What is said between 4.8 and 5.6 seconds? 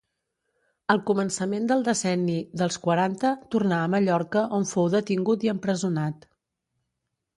detingut i